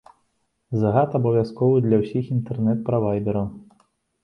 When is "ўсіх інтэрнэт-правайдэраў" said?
2.05-3.47